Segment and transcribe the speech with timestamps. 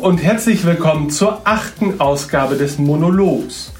[0.00, 3.70] Und herzlich willkommen zur achten Ausgabe des Monologs.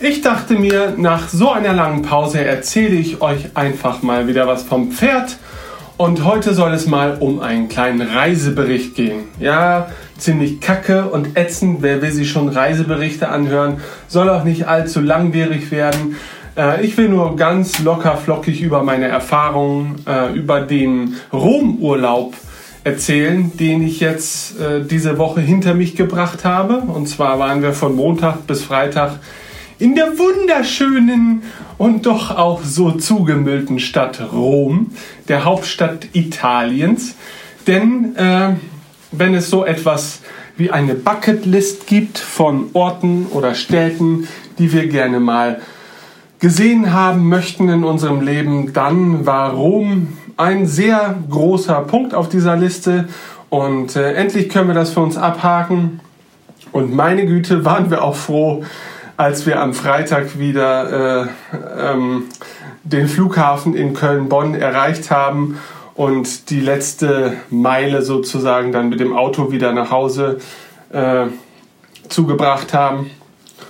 [0.00, 4.64] Ich dachte mir, nach so einer langen Pause erzähle ich euch einfach mal wieder was
[4.64, 5.36] vom Pferd.
[5.96, 9.28] Und heute soll es mal um einen kleinen Reisebericht gehen.
[9.38, 11.80] Ja, ziemlich kacke und ätzend.
[11.80, 13.80] Wer will sich schon Reiseberichte anhören?
[14.08, 16.16] Soll auch nicht allzu langwierig werden.
[16.56, 22.34] Äh, ich will nur ganz locker flockig über meine Erfahrungen, äh, über den Romurlaub
[22.84, 26.78] erzählen, den ich jetzt äh, diese Woche hinter mich gebracht habe.
[26.78, 29.18] Und zwar waren wir von Montag bis Freitag
[29.78, 31.42] in der wunderschönen
[31.78, 34.92] und doch auch so zugemüllten Stadt Rom,
[35.28, 37.14] der Hauptstadt Italiens.
[37.66, 38.54] Denn äh,
[39.12, 40.20] wenn es so etwas
[40.56, 44.28] wie eine Bucketlist gibt von Orten oder Städten,
[44.58, 45.60] die wir gerne mal
[46.38, 50.08] gesehen haben möchten in unserem Leben, dann war Rom
[50.40, 53.08] ein sehr großer Punkt auf dieser Liste
[53.50, 56.00] und äh, endlich können wir das für uns abhaken.
[56.72, 58.64] Und meine Güte, waren wir auch froh,
[59.16, 61.26] als wir am Freitag wieder äh,
[61.78, 62.24] ähm,
[62.84, 65.58] den Flughafen in Köln-Bonn erreicht haben
[65.94, 70.38] und die letzte Meile sozusagen dann mit dem Auto wieder nach Hause
[70.90, 71.26] äh,
[72.08, 73.10] zugebracht haben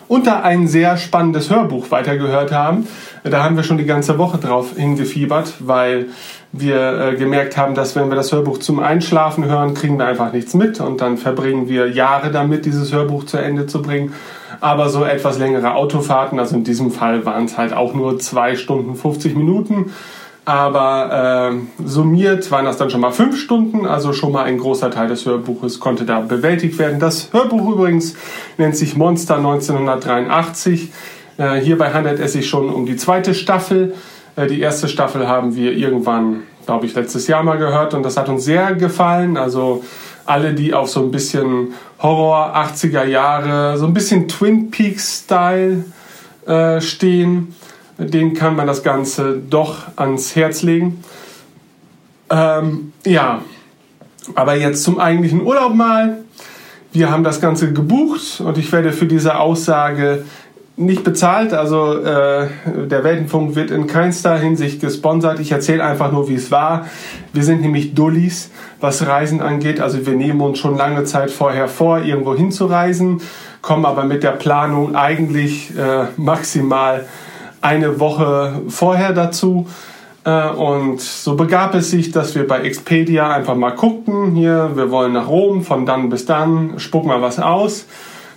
[0.07, 2.87] und da ein sehr spannendes Hörbuch weitergehört haben.
[3.25, 6.07] Da haben wir schon die ganze Woche drauf hingefiebert, weil
[6.53, 10.33] wir äh, gemerkt haben, dass wenn wir das Hörbuch zum Einschlafen hören, kriegen wir einfach
[10.33, 14.13] nichts mit und dann verbringen wir Jahre damit, dieses Hörbuch zu Ende zu bringen.
[14.61, 18.57] Aber so etwas längere Autofahrten, also in diesem Fall waren es halt auch nur zwei
[18.57, 19.93] Stunden 50 Minuten,
[20.45, 24.91] aber äh, summiert waren das dann schon mal fünf Stunden, also schon mal ein großer
[24.91, 26.99] Teil des Hörbuches konnte da bewältigt werden.
[26.99, 28.17] Das Hörbuch übrigens
[28.59, 30.91] nennt sich Monster 1983.
[31.39, 33.95] Äh, hierbei handelt es sich schon um die zweite Staffel.
[34.37, 38.17] Äh, die erste Staffel haben wir irgendwann, glaube ich, letztes Jahr mal gehört und das
[38.17, 39.37] hat uns sehr gefallen.
[39.37, 39.85] Also
[40.27, 45.85] alle, die auf so ein bisschen Horror 80er Jahre, so ein bisschen Twin Peaks-Style
[46.47, 47.55] äh, stehen,
[47.99, 51.03] denen kann man das Ganze doch ans Herz legen.
[52.31, 53.43] Ähm, ja,
[54.35, 56.19] aber jetzt zum eigentlichen Urlaub mal.
[56.93, 60.25] Wir haben das Ganze gebucht und ich werde für diese Aussage
[60.81, 61.53] nicht bezahlt.
[61.53, 62.49] Also äh,
[62.87, 65.39] der Weltenfunk wird in keinster Hinsicht gesponsert.
[65.39, 66.87] Ich erzähle einfach nur, wie es war.
[67.33, 69.81] Wir sind nämlich Dullis, was Reisen angeht.
[69.81, 73.21] Also wir nehmen uns schon lange Zeit vorher vor, irgendwo hinzureisen,
[73.63, 77.07] kommen aber mit der Planung eigentlich äh, maximal
[77.61, 79.67] eine Woche vorher dazu.
[80.25, 84.91] Äh, und so begab es sich, dass wir bei Expedia einfach mal guckten, hier, wir
[84.91, 87.87] wollen nach Rom, von dann bis dann, spuck mal was aus.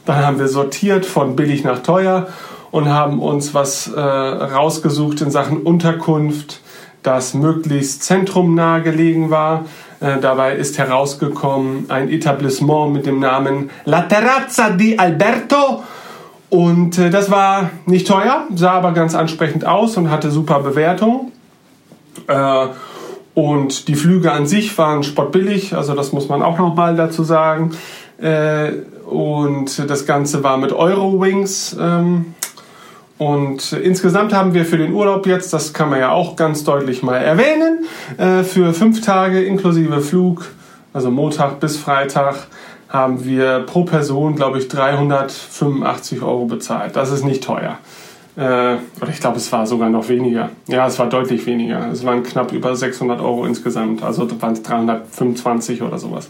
[0.06, 2.28] Dann haben wir sortiert von billig nach teuer
[2.72, 6.62] und haben uns was äh, rausgesucht in Sachen Unterkunft,
[7.04, 9.66] das möglichst zentrumnah gelegen war.
[10.00, 15.84] Äh, dabei ist herausgekommen ein Etablissement mit dem Namen La Terrazza di Alberto
[16.54, 21.32] und äh, das war nicht teuer, sah aber ganz ansprechend aus und hatte super Bewertung.
[22.28, 22.68] Äh,
[23.34, 27.72] und die Flüge an sich waren spottbillig, also das muss man auch nochmal dazu sagen.
[28.22, 28.68] Äh,
[29.06, 31.76] und das Ganze war mit Eurowings.
[31.80, 32.34] Ähm,
[33.18, 37.04] und insgesamt haben wir für den Urlaub jetzt, das kann man ja auch ganz deutlich
[37.04, 37.86] mal erwähnen,
[38.18, 40.46] äh, für fünf Tage inklusive Flug,
[40.94, 42.48] also Montag bis Freitag,
[42.90, 46.96] haben wir pro Person, glaube ich, 385 Euro bezahlt.
[46.96, 47.80] Das ist nicht teuer.
[48.36, 48.42] Äh,
[49.00, 50.50] oder ich glaube, es war sogar noch weniger.
[50.68, 51.92] Ja, es war deutlich weniger.
[51.92, 54.04] Es waren knapp über 600 Euro insgesamt.
[54.04, 56.30] Also waren es 325 oder sowas.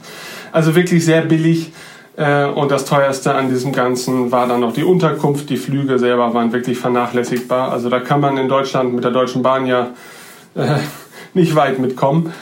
[0.52, 1.72] Also wirklich sehr billig.
[2.16, 5.50] Äh, und das teuerste an diesem Ganzen war dann noch die Unterkunft.
[5.50, 7.72] Die Flüge selber waren wirklich vernachlässigbar.
[7.72, 9.92] Also da kann man in Deutschland mit der Deutschen Bahn ja
[10.56, 10.76] äh,
[11.34, 12.34] nicht weit mitkommen.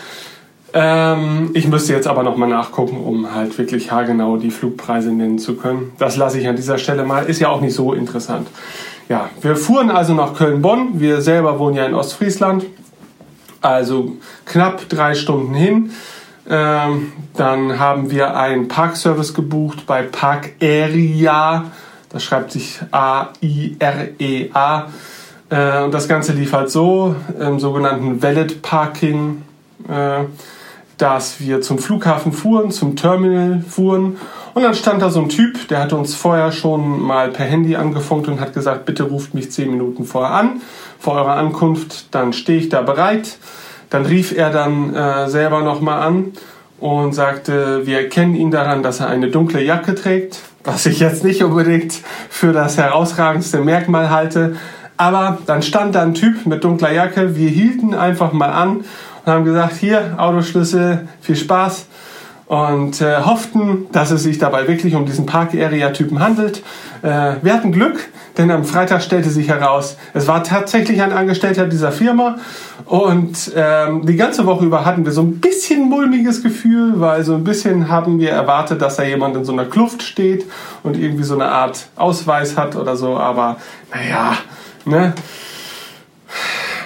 [0.74, 5.56] Ähm, ich müsste jetzt aber nochmal nachgucken, um halt wirklich haargenau die Flugpreise nennen zu
[5.56, 5.92] können.
[5.98, 7.26] Das lasse ich an dieser Stelle mal.
[7.26, 8.48] Ist ja auch nicht so interessant.
[9.10, 11.00] Ja, wir fuhren also nach Köln-Bonn.
[11.00, 12.66] Wir selber wohnen ja in Ostfriesland.
[13.62, 14.14] Also
[14.46, 15.92] knapp drei Stunden hin.
[16.50, 21.66] Ähm, dann haben wir einen Parkservice gebucht bei Park Area.
[22.10, 24.88] Das schreibt sich A-I-R-E-A.
[25.50, 29.44] E äh, und das Ganze lief halt so im sogenannten Valid Parking.
[29.88, 30.26] Äh,
[31.02, 34.18] dass wir zum Flughafen fuhren, zum Terminal fuhren
[34.54, 37.76] und dann stand da so ein Typ, der hatte uns vorher schon mal per Handy
[37.76, 40.62] angefunkt und hat gesagt, bitte ruft mich zehn Minuten vorher an,
[41.00, 43.38] vor eurer Ankunft, dann stehe ich da bereit.
[43.92, 46.32] Dann rief er dann äh, selber nochmal an
[46.80, 51.24] und sagte, wir erkennen ihn daran, dass er eine dunkle Jacke trägt, was ich jetzt
[51.24, 52.00] nicht unbedingt
[52.30, 54.56] für das herausragendste Merkmal halte.
[54.98, 58.78] Aber dann stand da ein Typ mit dunkler Jacke, wir hielten einfach mal an
[59.26, 61.86] und haben gesagt, hier, Autoschlüssel, viel Spaß.
[62.52, 66.62] Und äh, hofften, dass es sich dabei wirklich um diesen Park-Area-Typen handelt.
[67.02, 71.66] Äh, wir hatten Glück, denn am Freitag stellte sich heraus, es war tatsächlich ein Angestellter
[71.66, 72.40] dieser Firma
[72.84, 77.36] und ähm, die ganze Woche über hatten wir so ein bisschen mulmiges Gefühl, weil so
[77.36, 80.44] ein bisschen haben wir erwartet, dass da jemand in so einer Kluft steht
[80.84, 83.56] und irgendwie so eine Art Ausweis hat oder so, aber
[83.94, 84.34] naja,
[84.84, 85.14] ne?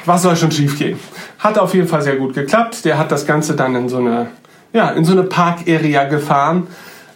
[0.06, 1.00] Was soll schon schiefgehen?
[1.40, 2.86] Hat auf jeden Fall sehr gut geklappt.
[2.86, 4.28] Der hat das Ganze dann in so eine
[4.76, 6.68] ja, in so eine Park-Area gefahren.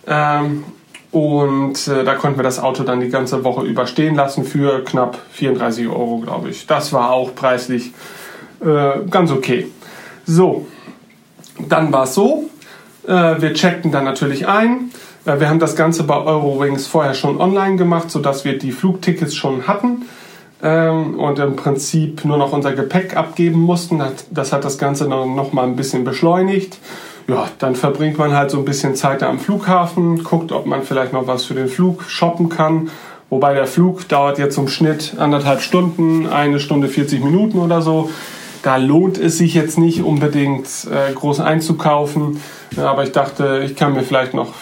[0.07, 0.63] Ähm,
[1.11, 5.17] und äh, da konnten wir das Auto dann die ganze Woche überstehen lassen für knapp
[5.33, 6.67] 34 Euro, glaube ich.
[6.67, 7.91] Das war auch preislich
[8.61, 9.67] äh, ganz okay.
[10.25, 10.67] So,
[11.67, 12.49] dann war es so.
[13.05, 14.91] Äh, wir checkten dann natürlich ein.
[15.25, 19.35] Äh, wir haben das Ganze bei Eurowings vorher schon online gemacht, sodass wir die Flugtickets
[19.35, 20.03] schon hatten
[20.63, 24.01] ähm, und im Prinzip nur noch unser Gepäck abgeben mussten.
[24.31, 26.77] Das hat das Ganze noch mal ein bisschen beschleunigt
[27.29, 30.83] ja, dann verbringt man halt so ein bisschen Zeit da am Flughafen, guckt, ob man
[30.83, 32.89] vielleicht noch was für den Flug shoppen kann.
[33.29, 38.09] Wobei der Flug dauert jetzt im Schnitt anderthalb Stunden, eine Stunde 40 Minuten oder so.
[38.63, 42.41] Da lohnt es sich jetzt nicht unbedingt äh, groß einzukaufen.
[42.75, 44.53] Ja, aber ich dachte, ich kann mir vielleicht noch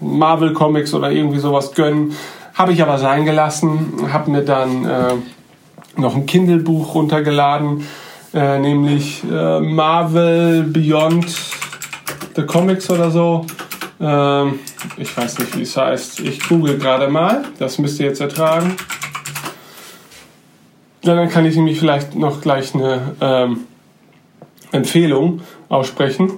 [0.00, 2.14] Marvel Comics oder irgendwie sowas gönnen.
[2.54, 4.08] Habe ich aber sein gelassen.
[4.10, 5.14] Habe mir dann äh,
[5.96, 7.86] noch ein Kindle-Buch runtergeladen,
[8.32, 11.53] äh, nämlich äh, Marvel Beyond
[12.36, 13.46] The Comics oder so.
[14.00, 14.58] Ähm,
[14.96, 16.20] ich weiß nicht, wie es heißt.
[16.20, 17.44] Ich google gerade mal.
[17.58, 18.76] Das müsst ihr jetzt ertragen.
[21.02, 23.60] Ja, dann kann ich nämlich vielleicht noch gleich eine ähm,
[24.72, 26.32] Empfehlung aussprechen.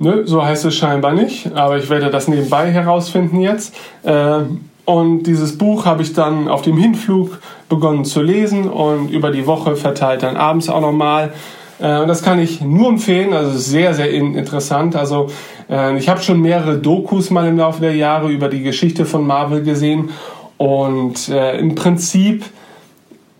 [0.00, 3.74] Ne, so heißt es scheinbar nicht, aber ich werde das nebenbei herausfinden jetzt.
[4.04, 7.38] Ähm, und dieses Buch habe ich dann auf dem Hinflug
[7.68, 11.32] begonnen zu lesen und über die Woche verteilt dann abends auch nochmal.
[11.80, 14.96] Äh, und das kann ich nur empfehlen, also sehr, sehr interessant.
[14.96, 15.28] Also
[15.70, 19.26] äh, ich habe schon mehrere Dokus mal im Laufe der Jahre über die Geschichte von
[19.26, 20.10] Marvel gesehen
[20.56, 22.44] und äh, im Prinzip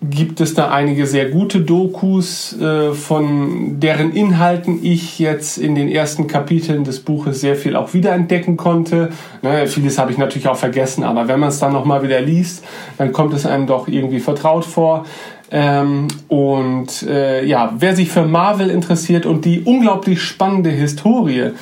[0.00, 2.56] gibt es da einige sehr gute Dokus,
[2.92, 8.56] von deren Inhalten ich jetzt in den ersten Kapiteln des Buches sehr viel auch wiederentdecken
[8.56, 9.08] konnte.
[9.42, 12.64] Ne, vieles habe ich natürlich auch vergessen, aber wenn man es dann nochmal wieder liest,
[12.96, 15.04] dann kommt es einem doch irgendwie vertraut vor.
[15.50, 21.52] Ähm, und äh, ja, wer sich für Marvel interessiert und die unglaublich spannende Historie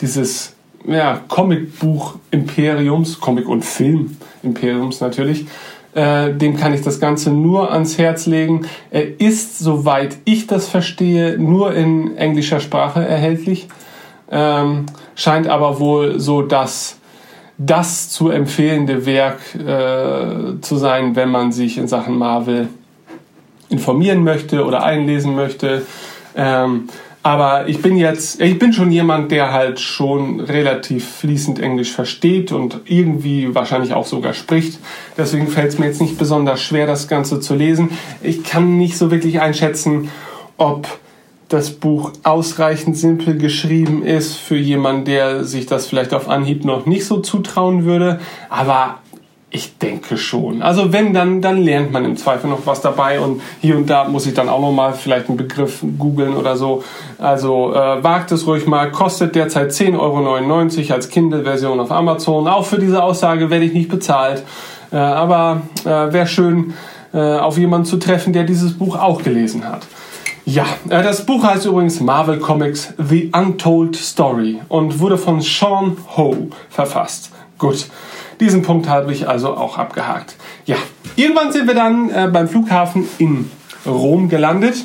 [0.00, 0.54] dieses
[0.86, 5.46] ja, Comicbuch-Imperiums, Comic- und Film-Imperiums natürlich,
[5.94, 8.66] äh, dem kann ich das Ganze nur ans Herz legen.
[8.90, 13.68] Er ist, soweit ich das verstehe, nur in englischer Sprache erhältlich,
[14.30, 16.98] ähm, scheint aber wohl so das
[17.58, 22.68] das zu empfehlende Werk äh, zu sein, wenn man sich in Sachen Marvel
[23.72, 25.82] informieren möchte oder einlesen möchte.
[26.36, 26.88] Ähm,
[27.24, 32.50] aber ich bin jetzt, ich bin schon jemand, der halt schon relativ fließend Englisch versteht
[32.50, 34.80] und irgendwie wahrscheinlich auch sogar spricht.
[35.16, 37.90] Deswegen fällt es mir jetzt nicht besonders schwer, das Ganze zu lesen.
[38.22, 40.10] Ich kann nicht so wirklich einschätzen,
[40.56, 40.88] ob
[41.48, 46.86] das Buch ausreichend simpel geschrieben ist für jemanden, der sich das vielleicht auf Anhieb noch
[46.86, 48.20] nicht so zutrauen würde.
[48.48, 49.01] Aber
[49.54, 50.62] ich denke schon.
[50.62, 54.04] Also wenn, dann, dann lernt man im Zweifel noch was dabei und hier und da
[54.04, 56.82] muss ich dann auch noch mal vielleicht einen Begriff googeln oder so.
[57.18, 62.48] Also äh, wagt es ruhig mal, kostet derzeit 10,99 Euro als Kindle-Version auf Amazon.
[62.48, 64.42] Auch für diese Aussage werde ich nicht bezahlt.
[64.90, 66.72] Äh, aber äh, wäre schön,
[67.12, 69.82] äh, auf jemanden zu treffen, der dieses Buch auch gelesen hat.
[70.46, 75.98] Ja, äh, das Buch heißt übrigens Marvel Comics The Untold Story und wurde von Sean
[76.16, 77.30] Ho verfasst.
[77.58, 77.86] Gut.
[78.40, 80.36] Diesen Punkt habe ich also auch abgehakt.
[80.66, 80.76] Ja,
[81.16, 83.50] irgendwann sind wir dann äh, beim Flughafen in
[83.86, 84.84] Rom gelandet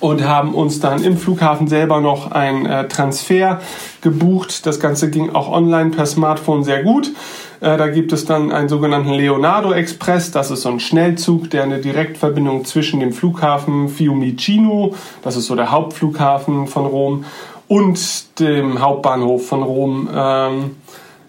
[0.00, 3.60] und haben uns dann im Flughafen selber noch ein äh, Transfer
[4.00, 4.66] gebucht.
[4.66, 7.12] Das Ganze ging auch online per Smartphone sehr gut.
[7.60, 10.32] Äh, da gibt es dann einen sogenannten Leonardo Express.
[10.32, 15.54] Das ist so ein Schnellzug, der eine Direktverbindung zwischen dem Flughafen Fiumicino, das ist so
[15.54, 17.24] der Hauptflughafen von Rom,
[17.68, 20.76] und dem Hauptbahnhof von Rom ähm,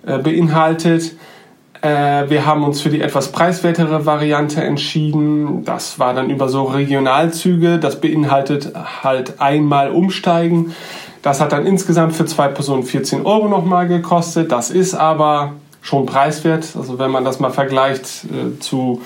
[0.05, 1.15] äh, beinhaltet.
[1.81, 5.65] Äh, wir haben uns für die etwas preiswertere Variante entschieden.
[5.65, 7.77] Das war dann über so Regionalzüge.
[7.79, 10.74] Das beinhaltet halt einmal umsteigen.
[11.22, 14.51] Das hat dann insgesamt für zwei Personen 14 Euro nochmal gekostet.
[14.51, 16.67] Das ist aber schon preiswert.
[16.77, 19.01] Also wenn man das mal vergleicht äh, zu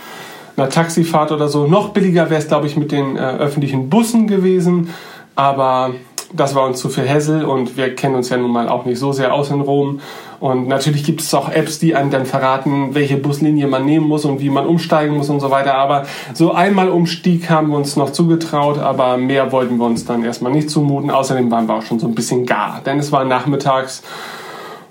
[0.55, 1.67] einer Taxifahrt oder so.
[1.67, 4.89] Noch billiger wäre es, glaube ich, mit den öffentlichen Bussen gewesen.
[5.35, 5.91] Aber
[6.33, 8.99] das war uns zu viel Hessel und wir kennen uns ja nun mal auch nicht
[8.99, 10.01] so sehr aus in Rom.
[10.39, 14.23] Und natürlich gibt es auch Apps, die einem dann verraten, welche Buslinie man nehmen muss
[14.25, 15.75] und wie man umsteigen muss und so weiter.
[15.75, 20.23] Aber so einmal Umstieg haben wir uns noch zugetraut, aber mehr wollten wir uns dann
[20.23, 21.09] erstmal nicht zumuten.
[21.09, 24.03] Außerdem waren wir auch schon so ein bisschen gar, denn es war nachmittags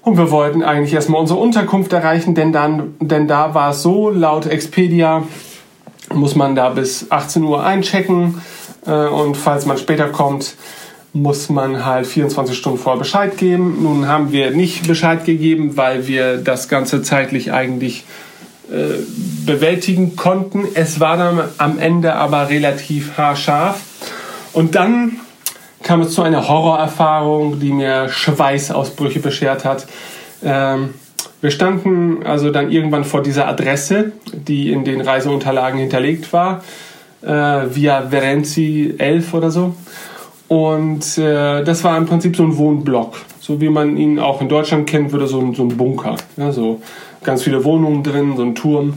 [0.06, 4.08] und wir wollten eigentlich erstmal unsere Unterkunft erreichen, denn, dann, denn da war es so,
[4.08, 5.24] laut Expedia
[6.14, 8.40] muss man da bis 18 Uhr einchecken
[8.86, 10.54] äh, und falls man später kommt,
[11.16, 13.82] muss man halt 24 Stunden vorher Bescheid geben.
[13.82, 18.04] Nun haben wir nicht Bescheid gegeben, weil wir das Ganze zeitlich eigentlich
[18.70, 19.00] äh,
[19.46, 20.66] bewältigen konnten.
[20.74, 23.80] Es war dann am Ende aber relativ haarscharf.
[24.52, 25.20] Und dann
[25.82, 29.86] kam es zu einer Horrorerfahrung, die mir Schweißausbrüche beschert hat.
[30.44, 30.94] Ähm,
[31.40, 36.64] wir standen also dann irgendwann vor dieser Adresse, die in den Reiseunterlagen hinterlegt war,
[37.22, 39.74] äh, via Verenzi 11 oder so.
[40.48, 44.48] Und äh, das war im Prinzip so ein Wohnblock, so wie man ihn auch in
[44.48, 46.16] Deutschland kennt, würde so ein, so ein Bunker.
[46.36, 46.80] Ja, so
[47.24, 48.94] ganz viele Wohnungen drin, so ein Turm.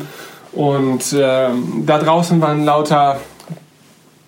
[0.51, 1.49] Und äh,
[1.85, 3.19] da draußen waren lauter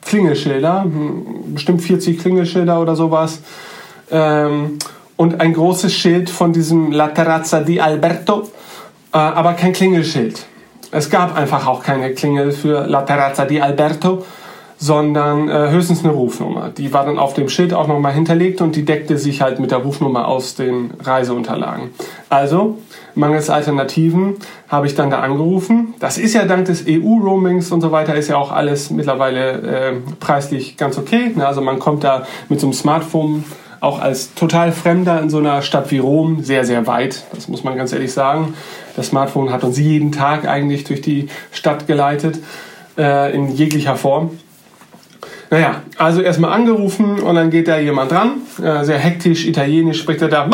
[0.05, 3.41] Klingelschilder, hm, bestimmt 40 Klingelschilder oder sowas.
[4.09, 4.79] Ähm,
[5.15, 8.49] und ein großes Schild von diesem La Terrazza di Alberto,
[9.13, 10.45] äh, aber kein Klingelschild.
[10.91, 14.25] Es gab einfach auch keine Klingel für La Terrazza di Alberto
[14.81, 16.69] sondern äh, höchstens eine Rufnummer.
[16.75, 19.69] Die war dann auf dem Schild auch nochmal hinterlegt und die deckte sich halt mit
[19.69, 21.91] der Rufnummer aus den Reiseunterlagen.
[22.29, 22.79] Also,
[23.13, 25.93] mangels Alternativen habe ich dann da angerufen.
[26.00, 29.93] Das ist ja dank des EU-Roamings und so weiter, ist ja auch alles mittlerweile äh,
[30.19, 31.31] preislich ganz okay.
[31.38, 33.43] Also man kommt da mit so einem Smartphone
[33.81, 37.23] auch als total Fremder in so einer Stadt wie Rom sehr, sehr weit.
[37.35, 38.55] Das muss man ganz ehrlich sagen.
[38.95, 42.39] Das Smartphone hat uns jeden Tag eigentlich durch die Stadt geleitet,
[42.97, 44.31] äh, in jeglicher Form.
[45.53, 50.22] Naja, also erstmal angerufen und dann geht da jemand dran, äh, sehr hektisch, italienisch spricht
[50.22, 50.50] er da.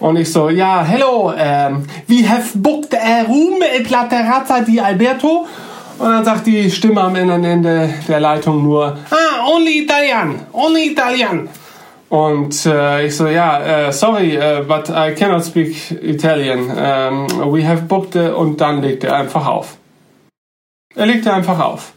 [0.00, 4.80] Und ich so, ja, hello, ähm, we have booked a room at La Terrazza di
[4.80, 5.46] Alberto.
[6.00, 11.48] Und dann sagt die Stimme am Ende der Leitung nur, ah, only Italian, only Italian.
[12.08, 16.70] Und äh, ich so, ja, uh, sorry, uh, but I cannot speak Italian.
[16.70, 19.76] Um, we have booked, und dann legt er einfach auf.
[20.96, 21.92] Er legte einfach auf.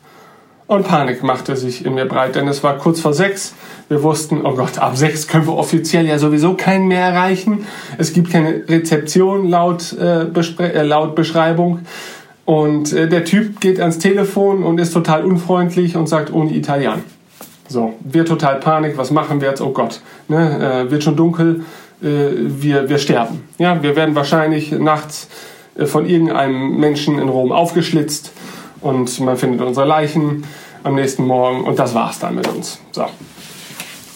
[0.65, 3.53] Und Panik machte sich in mir breit, denn es war kurz vor sechs.
[3.89, 7.65] Wir wussten, oh Gott, ab sechs können wir offiziell ja sowieso keinen mehr erreichen.
[7.98, 11.79] Es gibt keine Rezeption laut, äh, äh, laut Beschreibung.
[12.46, 17.03] Und äh, der Typ geht ans Telefon und ist total unfreundlich und sagt ohne Italien.
[17.67, 19.62] So, wir total Panik, was machen wir jetzt?
[19.62, 21.63] Oh Gott, ne, äh, wird schon dunkel,
[22.01, 23.43] äh, wir, wir sterben.
[23.58, 25.29] Ja, wir werden wahrscheinlich nachts
[25.77, 28.32] äh, von irgendeinem Menschen in Rom aufgeschlitzt
[28.83, 30.43] und man findet unsere Leichen
[30.83, 32.79] am nächsten Morgen und das war's dann mit uns.
[32.91, 33.05] So.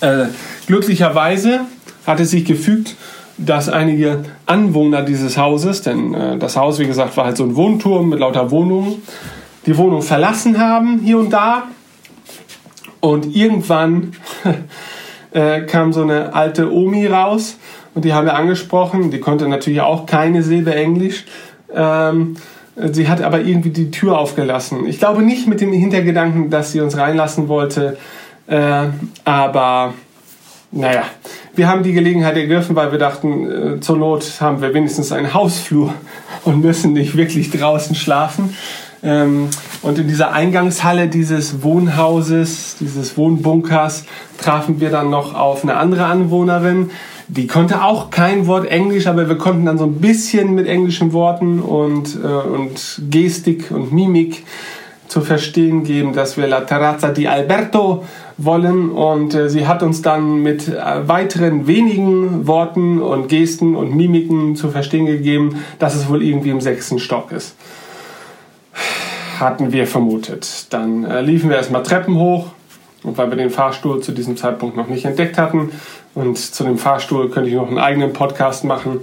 [0.01, 0.25] Äh,
[0.67, 1.61] glücklicherweise
[2.05, 2.95] hat es sich gefügt,
[3.37, 7.55] dass einige Anwohner dieses Hauses, denn äh, das Haus, wie gesagt, war halt so ein
[7.55, 9.01] Wohnturm mit lauter Wohnungen,
[9.65, 11.63] die Wohnung verlassen haben hier und da.
[12.99, 14.13] Und irgendwann
[15.31, 17.57] äh, kam so eine alte Omi raus
[17.93, 19.11] und die haben wir angesprochen.
[19.11, 21.25] Die konnte natürlich auch keine Silbe Englisch.
[21.73, 22.37] Ähm,
[22.79, 24.85] Sie hat aber irgendwie die Tür aufgelassen.
[24.87, 27.97] Ich glaube nicht mit dem Hintergedanken, dass sie uns reinlassen wollte.
[28.45, 28.85] Äh,
[29.25, 29.93] aber
[30.71, 31.03] naja,
[31.55, 35.33] wir haben die Gelegenheit ergriffen, weil wir dachten, äh, zur Not haben wir wenigstens einen
[35.33, 35.93] Hausflur
[36.43, 38.53] und müssen nicht wirklich draußen schlafen.
[39.01, 39.49] Ähm,
[39.81, 44.05] und in dieser Eingangshalle dieses Wohnhauses, dieses Wohnbunkers,
[44.37, 46.91] trafen wir dann noch auf eine andere Anwohnerin,
[47.27, 51.11] die konnte auch kein Wort Englisch, aber wir konnten dann so ein bisschen mit englischen
[51.13, 54.45] Worten und, äh, und Gestik und Mimik
[55.07, 58.03] zu verstehen geben, dass wir La Terrazza di Alberto
[58.37, 58.89] wollen.
[58.91, 64.55] Und äh, sie hat uns dann mit äh, weiteren wenigen Worten und Gesten und Mimiken
[64.55, 67.55] zu verstehen gegeben, dass es wohl irgendwie im sechsten Stock ist.
[69.39, 70.67] Hatten wir vermutet.
[70.69, 72.47] Dann äh, liefen wir erstmal Treppen hoch.
[73.07, 75.71] Und weil wir den Fahrstuhl zu diesem Zeitpunkt noch nicht entdeckt hatten,
[76.13, 79.01] und zu dem Fahrstuhl könnte ich noch einen eigenen Podcast machen.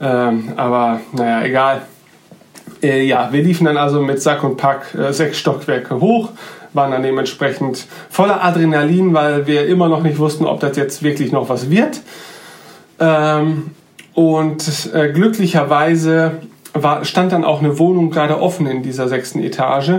[0.00, 1.82] Ähm, aber naja, egal.
[2.82, 6.30] Äh, ja, wir liefen dann also mit Sack und Pack äh, sechs Stockwerke hoch,
[6.72, 11.32] waren dann dementsprechend voller Adrenalin, weil wir immer noch nicht wussten, ob das jetzt wirklich
[11.32, 12.00] noch was wird.
[12.98, 13.70] Ähm,
[14.14, 16.38] und äh, glücklicherweise
[16.74, 19.92] war, stand dann auch eine Wohnung gerade offen in dieser sechsten Etage.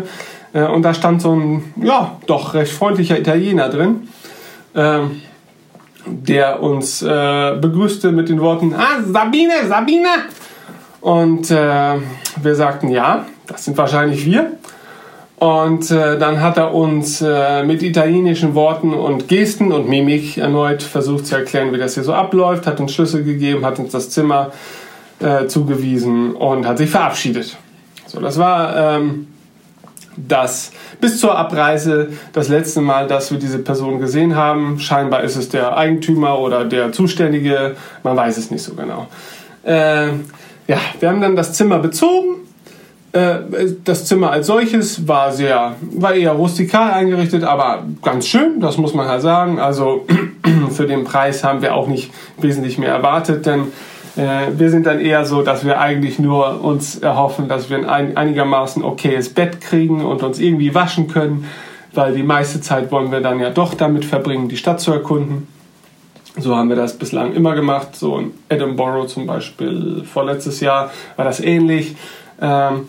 [0.53, 4.07] Äh, und da stand so ein, ja, doch recht freundlicher Italiener drin.
[4.75, 5.21] Ähm,
[6.05, 10.07] der uns äh, begrüßte mit den Worten, ah, Sabine, Sabine.
[11.01, 11.95] Und äh,
[12.41, 14.51] wir sagten, ja, das sind wahrscheinlich wir.
[15.37, 20.83] Und äh, dann hat er uns äh, mit italienischen Worten und Gesten und Mimik erneut
[20.83, 24.09] versucht zu erklären, wie das hier so abläuft, hat uns Schlüssel gegeben, hat uns das
[24.09, 24.51] Zimmer
[25.19, 27.55] äh, zugewiesen und hat sich verabschiedet.
[28.05, 29.27] So, das war ähm,
[30.27, 30.71] das
[31.01, 34.79] bis zur Abreise das letzte Mal, dass wir diese Person gesehen haben.
[34.79, 39.07] Scheinbar ist es der Eigentümer oder der Zuständige, man weiß es nicht so genau.
[39.63, 40.07] Äh,
[40.67, 42.39] ja, wir haben dann das Zimmer bezogen
[43.11, 43.39] äh,
[43.83, 48.93] das Zimmer als solches war sehr, war eher rustikal eingerichtet, aber ganz schön, das muss
[48.93, 49.59] man halt sagen.
[49.59, 50.05] Also
[50.71, 53.71] für den Preis haben wir auch nicht wesentlich mehr erwartet, denn
[54.21, 58.83] wir sind dann eher so, dass wir eigentlich nur uns erhoffen, dass wir ein einigermaßen
[58.83, 61.45] okayes Bett kriegen und uns irgendwie waschen können,
[61.93, 65.47] weil die meiste Zeit wollen wir dann ja doch damit verbringen, die Stadt zu erkunden.
[66.37, 67.95] So haben wir das bislang immer gemacht.
[67.95, 71.95] So in Edinburgh zum Beispiel vorletztes Jahr war das ähnlich.
[72.41, 72.87] Ähm,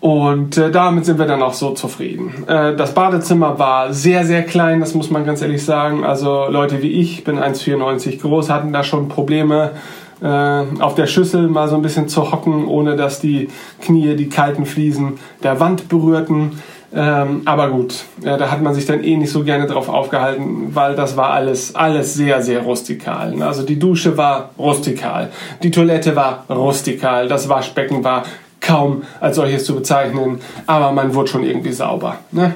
[0.00, 2.44] und äh, damit sind wir dann auch so zufrieden.
[2.46, 6.04] Äh, das Badezimmer war sehr, sehr klein, das muss man ganz ehrlich sagen.
[6.04, 11.48] Also Leute wie ich, bin 1,94 groß, hatten da schon Probleme, äh, auf der Schüssel
[11.48, 13.48] mal so ein bisschen zu hocken, ohne dass die
[13.80, 16.60] Knie die kalten Fliesen der Wand berührten.
[16.94, 20.74] Ähm, aber gut, ja, da hat man sich dann eh nicht so gerne drauf aufgehalten,
[20.74, 23.42] weil das war alles, alles sehr, sehr rustikal.
[23.42, 25.28] Also die Dusche war rustikal,
[25.62, 28.24] die Toilette war rustikal, das Waschbecken war
[28.60, 32.16] kaum als solches zu bezeichnen, aber man wurde schon irgendwie sauber.
[32.32, 32.54] Ne?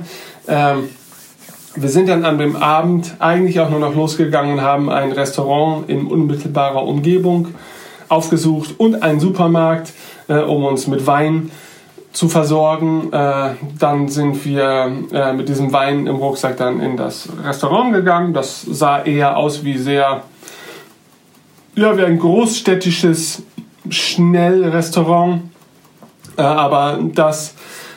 [0.48, 0.88] Ähm,
[1.74, 5.88] wir sind dann an dem Abend eigentlich auch nur noch losgegangen und haben ein Restaurant
[5.88, 7.48] in unmittelbarer Umgebung
[8.08, 9.92] aufgesucht und einen Supermarkt,
[10.28, 11.50] äh, um uns mit Wein
[12.12, 13.12] zu versorgen.
[13.12, 18.34] Äh, dann sind wir äh, mit diesem Wein im Rucksack dann in das Restaurant gegangen.
[18.34, 20.22] Das sah eher aus wie sehr,
[21.74, 23.44] ja, wie ein großstädtisches
[23.88, 25.42] Schnellrestaurant
[26.36, 27.54] äh, aber das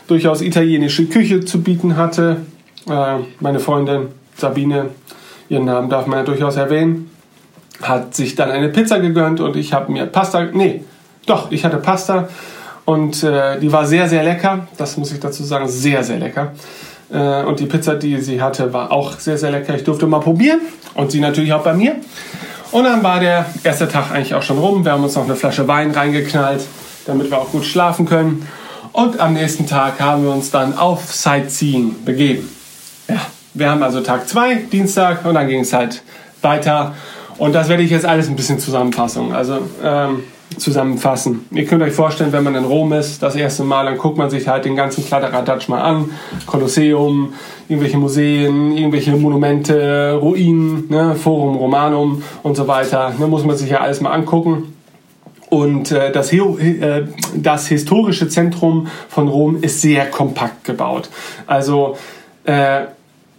[0.07, 2.41] durchaus italienische Küche zu bieten hatte.
[2.89, 4.89] Äh, meine Freundin Sabine,
[5.49, 7.09] ihren Namen darf man ja durchaus erwähnen,
[7.81, 10.83] hat sich dann eine Pizza gegönnt und ich habe mir Pasta, nee,
[11.25, 12.29] doch, ich hatte Pasta
[12.85, 14.67] und äh, die war sehr, sehr lecker.
[14.77, 16.53] Das muss ich dazu sagen, sehr, sehr lecker.
[17.11, 19.75] Äh, und die Pizza, die sie hatte, war auch sehr, sehr lecker.
[19.75, 20.61] Ich durfte mal probieren
[20.93, 21.95] und sie natürlich auch bei mir.
[22.71, 24.83] Und dann war der erste Tag eigentlich auch schon rum.
[24.83, 26.61] Wir haben uns noch eine Flasche Wein reingeknallt
[27.05, 28.47] damit wir auch gut schlafen können.
[28.91, 32.49] Und am nächsten Tag haben wir uns dann auf Sightseeing begeben.
[33.07, 33.21] Ja,
[33.53, 36.01] wir haben also Tag 2, Dienstag, und dann ging es halt
[36.41, 36.95] weiter.
[37.37, 39.33] Und das werde ich jetzt alles ein bisschen zusammenfassen.
[39.33, 40.23] Also ähm,
[40.57, 41.45] zusammenfassen.
[41.51, 44.29] Ihr könnt euch vorstellen, wenn man in Rom ist, das erste Mal, dann guckt man
[44.29, 46.11] sich halt den ganzen Kladderadatsch mal an.
[46.45, 47.33] Kolosseum,
[47.67, 53.11] irgendwelche Museen, irgendwelche Monumente, Ruinen, ne, Forum Romanum und so weiter.
[53.17, 54.73] Da ne, muss man sich ja alles mal angucken.
[55.49, 57.03] Und äh, das, äh,
[57.35, 61.09] das historische Zentrum von Rom ist sehr kompakt gebaut.
[61.47, 61.97] Also
[62.45, 62.81] äh,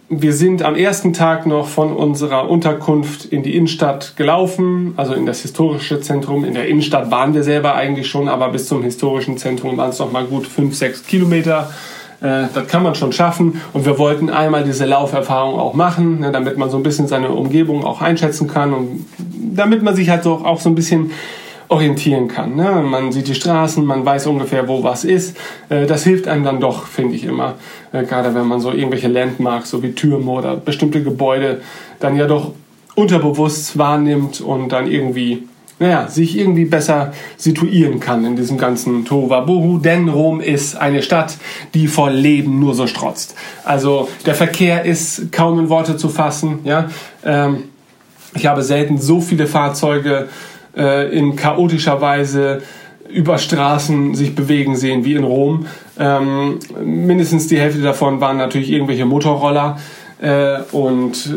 [0.09, 5.25] wir sind am ersten Tag noch von unserer Unterkunft in die Innenstadt gelaufen, also in
[5.25, 6.45] das historische Zentrum.
[6.45, 9.99] In der Innenstadt waren wir selber eigentlich schon, aber bis zum historischen Zentrum waren es
[9.99, 11.71] noch mal gut fünf, sechs Kilometer.
[12.21, 13.61] Äh, das kann man schon schaffen.
[13.73, 17.31] Und wir wollten einmal diese Lauferfahrung auch machen, ne, damit man so ein bisschen seine
[17.31, 21.11] Umgebung auch einschätzen kann und damit man sich halt so auch so ein bisschen
[21.69, 22.55] orientieren kann.
[22.55, 22.81] Ne?
[22.83, 25.35] Man sieht die Straßen, man weiß ungefähr, wo was ist.
[25.69, 27.55] Äh, das hilft einem dann doch, finde ich immer.
[27.91, 31.61] Äh, gerade wenn man so irgendwelche Landmarks, so wie Türme oder bestimmte Gebäude,
[31.99, 32.53] dann ja doch
[32.95, 35.43] unterbewusst wahrnimmt und dann irgendwie,
[35.77, 39.77] naja, sich irgendwie besser situieren kann in diesem ganzen Tohuwabohu.
[39.77, 41.37] Denn Rom ist eine Stadt,
[41.73, 43.35] die vor Leben nur so strotzt.
[43.65, 46.59] Also der Verkehr ist kaum in Worte zu fassen.
[46.63, 46.89] Ja?
[47.25, 47.65] Ähm,
[48.33, 50.29] ich habe selten so viele Fahrzeuge
[50.77, 52.61] äh, in chaotischer Weise
[53.09, 55.65] über Straßen sich bewegen sehen wie in Rom.
[55.99, 59.77] Ähm, mindestens die Hälfte davon waren natürlich irgendwelche Motorroller.
[60.19, 61.29] Äh, und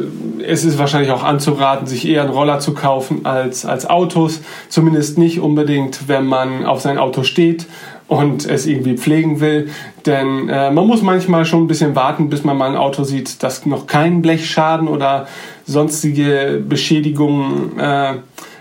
[0.46, 4.40] es ist wahrscheinlich auch anzuraten, sich eher einen Roller zu kaufen als, als Autos.
[4.68, 7.66] Zumindest nicht unbedingt, wenn man auf sein Auto steht
[8.08, 9.70] und es irgendwie pflegen will.
[10.06, 13.42] Denn äh, man muss manchmal schon ein bisschen warten, bis man mal ein Auto sieht,
[13.42, 15.28] das noch keinen Blechschaden oder
[15.66, 18.14] sonstige Beschädigungen äh,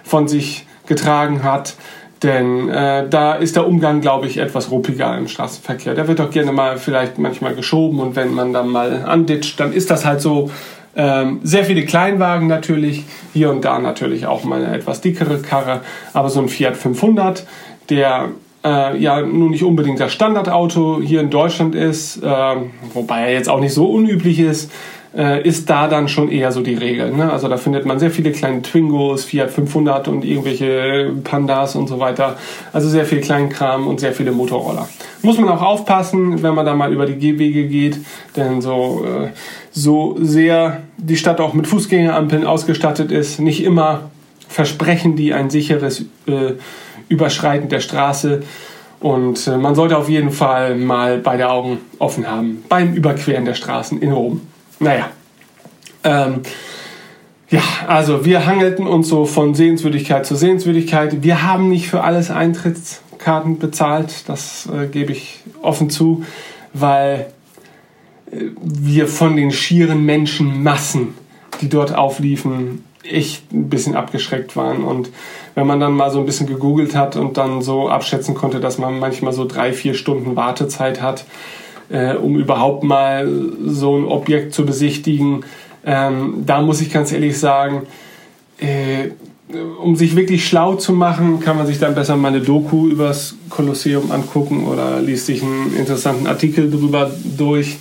[0.04, 1.76] von sich getragen hat.
[2.22, 5.96] Denn äh, da ist der Umgang, glaube ich, etwas ruppiger im Straßenverkehr.
[5.96, 9.72] Da wird doch gerne mal vielleicht manchmal geschoben und wenn man dann mal anditscht, dann
[9.72, 10.52] ist das halt so.
[10.96, 15.82] Ähm, sehr viele Kleinwagen natürlich, hier und da natürlich auch mal eine etwas dickere Karre,
[16.14, 17.46] aber so ein Fiat 500,
[17.90, 18.30] der
[18.66, 22.56] äh, ja nun nicht unbedingt das Standardauto hier in Deutschland ist, äh,
[22.94, 24.72] wobei er jetzt auch nicht so unüblich ist,
[25.16, 27.12] äh, ist da dann schon eher so die Regel.
[27.12, 27.32] Ne?
[27.32, 32.00] Also da findet man sehr viele kleine Twingos, Fiat 500 und irgendwelche Pandas und so
[32.00, 32.38] weiter.
[32.74, 34.88] Also sehr viel Kleinkram und sehr viele Motorroller.
[35.22, 37.98] Muss man auch aufpassen, wenn man da mal über die Gehwege geht,
[38.36, 39.30] denn so, äh,
[39.72, 44.10] so sehr die Stadt auch mit Fußgängerampeln ausgestattet ist, nicht immer
[44.48, 46.54] versprechen die ein sicheres äh,
[47.08, 48.42] Überschreiten der Straße.
[49.00, 53.54] Und äh, man sollte auf jeden Fall mal beide Augen offen haben beim Überqueren der
[53.54, 54.42] Straßen in Rom.
[54.80, 55.10] Naja.
[56.04, 56.42] Ähm,
[57.50, 61.24] ja, also wir hangelten uns so von Sehenswürdigkeit zu Sehenswürdigkeit.
[61.24, 66.24] Wir haben nicht für alles Eintrittskarten bezahlt, das äh, gebe ich offen zu,
[66.74, 67.28] weil
[68.32, 71.16] äh, wir von den schieren Menschenmassen,
[71.62, 74.84] die dort aufliefen, echt ein bisschen abgeschreckt waren.
[74.84, 75.10] Und
[75.56, 78.78] wenn man dann mal so ein bisschen gegoogelt hat und dann so abschätzen konnte, dass
[78.78, 81.26] man manchmal so drei, vier Stunden Wartezeit hat,
[81.90, 83.28] äh, um überhaupt mal
[83.66, 85.46] so ein Objekt zu besichtigen.
[85.86, 87.84] Ähm, da muss ich ganz ehrlich sagen,
[88.60, 89.12] äh,
[89.82, 93.08] um sich wirklich schlau zu machen, kann man sich dann besser mal eine Doku über
[93.08, 97.78] das Kolosseum angucken oder liest sich einen interessanten Artikel drüber durch,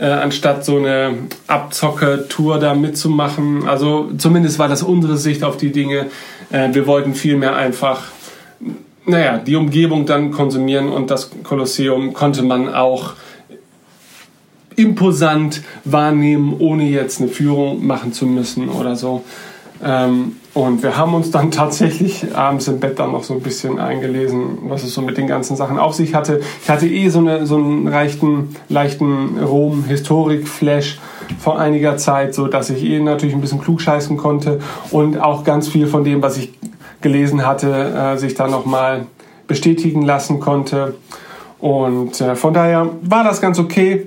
[0.00, 3.68] äh, anstatt so eine Abzocke-Tour da mitzumachen.
[3.68, 6.06] Also zumindest war das unsere Sicht auf die Dinge.
[6.50, 8.04] Äh, wir wollten vielmehr einfach
[9.06, 13.14] naja, die Umgebung dann konsumieren und das Kolosseum konnte man auch
[14.76, 19.24] imposant wahrnehmen, ohne jetzt eine Führung machen zu müssen oder so.
[19.82, 23.78] Ähm, und wir haben uns dann tatsächlich abends im Bett dann noch so ein bisschen
[23.78, 26.40] eingelesen, was es so mit den ganzen Sachen auf sich hatte.
[26.62, 30.98] Ich hatte eh so, eine, so einen leichten, leichten Rom-Historik-Flash
[31.38, 34.60] vor einiger Zeit, so dass ich eh natürlich ein bisschen klugscheißen konnte
[34.90, 36.52] und auch ganz viel von dem, was ich
[37.00, 39.06] gelesen hatte, äh, sich dann nochmal
[39.46, 40.94] bestätigen lassen konnte.
[41.60, 44.06] Und äh, von daher war das ganz okay.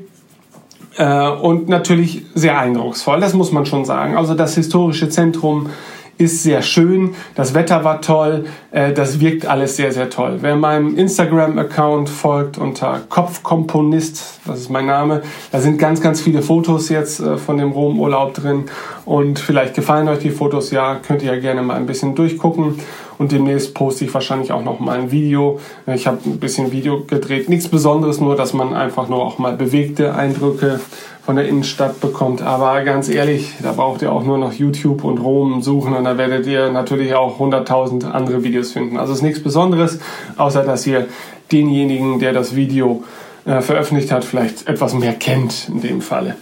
[0.98, 4.18] Äh, und natürlich sehr eindrucksvoll, das muss man schon sagen.
[4.18, 5.70] Also das historische Zentrum
[6.18, 10.38] ist sehr schön, das Wetter war toll, äh, das wirkt alles sehr, sehr toll.
[10.42, 16.42] Wer meinem Instagram-Account folgt unter Kopfkomponist, das ist mein Name, da sind ganz, ganz viele
[16.42, 18.66] Fotos jetzt äh, von dem Rom-Urlaub drin
[19.06, 22.80] und vielleicht gefallen euch die Fotos, ja, könnt ihr ja gerne mal ein bisschen durchgucken
[23.18, 25.60] und demnächst poste ich wahrscheinlich auch noch mal ein Video.
[25.88, 29.56] Ich habe ein bisschen Video gedreht, nichts Besonderes, nur dass man einfach nur auch mal
[29.56, 30.80] bewegte Eindrücke
[31.28, 32.42] von der Innenstadt bekommt.
[32.42, 36.18] Aber ganz ehrlich, da braucht ihr auch nur noch YouTube und Rom suchen und da
[36.18, 38.96] werdet ihr natürlich auch 100.000 andere Videos finden.
[38.96, 40.00] Also ist nichts Besonderes,
[40.38, 41.08] außer dass ihr
[41.52, 43.04] denjenigen, der das Video
[43.44, 46.38] äh, veröffentlicht hat, vielleicht etwas mehr kennt in dem Falle.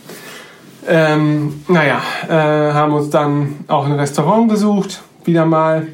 [0.88, 5.88] Ähm, naja, äh, haben uns dann auch ein Restaurant besucht, wieder mal.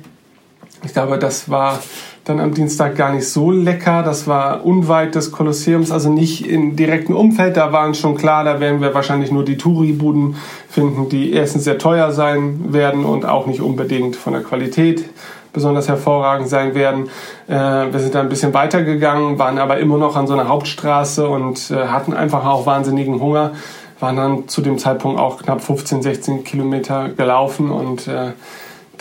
[0.84, 1.80] Ich glaube, das war
[2.24, 4.04] dann am Dienstag gar nicht so lecker.
[4.04, 7.58] Das war unweit des Kolosseums, also nicht im direkten Umfeld.
[7.58, 10.36] Da waren schon klar, da werden wir wahrscheinlich nur die Touri-Buden
[10.70, 15.06] finden, die erstens sehr teuer sein werden und auch nicht unbedingt von der Qualität
[15.54, 17.10] besonders hervorragend sein werden.
[17.48, 21.28] Äh, wir sind da ein bisschen weitergegangen, waren aber immer noch an so einer Hauptstraße
[21.28, 23.52] und äh, hatten einfach auch wahnsinnigen Hunger.
[24.00, 28.32] Waren dann zu dem Zeitpunkt auch knapp 15, 16 Kilometer gelaufen und äh,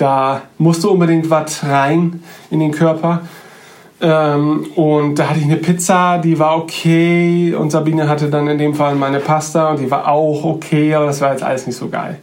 [0.01, 3.23] da musste unbedingt was rein in den Körper.
[4.01, 7.55] Ähm, und da hatte ich eine Pizza, die war okay.
[7.55, 11.07] Und Sabine hatte dann in dem Fall meine Pasta und die war auch okay, aber
[11.07, 12.19] das war jetzt alles nicht so geil.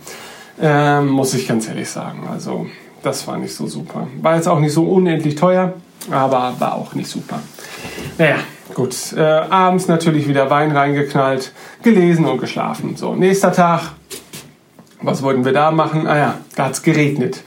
[0.59, 2.27] Ähm, muss ich ganz ehrlich sagen.
[2.31, 2.65] Also,
[3.03, 4.07] das war nicht so super.
[4.21, 5.73] War jetzt auch nicht so unendlich teuer,
[6.09, 7.39] aber war auch nicht super.
[8.17, 8.37] Naja,
[8.73, 8.95] gut.
[9.15, 12.95] Äh, abends natürlich wieder Wein reingeknallt, gelesen und geschlafen.
[12.95, 13.91] So, nächster Tag.
[15.01, 16.07] Was wollten wir da machen?
[16.07, 17.43] Ah ja, da hat es geregnet.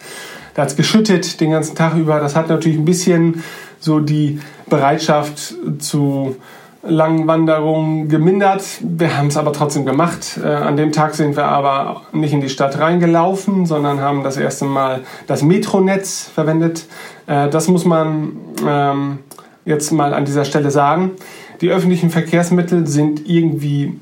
[0.54, 2.20] Da hat es geschüttet den ganzen Tag über.
[2.20, 3.42] Das hat natürlich ein bisschen
[3.78, 6.36] so die Bereitschaft zu
[6.82, 8.64] langen Wanderungen gemindert.
[8.80, 10.40] Wir haben es aber trotzdem gemacht.
[10.42, 14.36] Äh, an dem Tag sind wir aber nicht in die Stadt reingelaufen, sondern haben das
[14.36, 16.86] erste Mal das Metronetz verwendet.
[17.26, 18.32] Äh, das muss man
[18.66, 19.18] ähm,
[19.64, 21.12] jetzt mal an dieser Stelle sagen.
[21.60, 23.98] Die öffentlichen Verkehrsmittel sind irgendwie